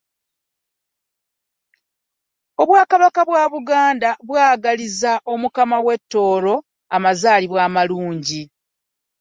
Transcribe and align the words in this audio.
Obwakabaka 2.61 3.21
bwa 3.29 3.43
Buganda 3.53 4.09
bwagaliza 4.27 5.11
Omukama 5.33 5.77
wa 5.85 5.95
Tooro 6.11 6.55
amazaalibwa 6.95 7.59
amalungi. 7.67 8.41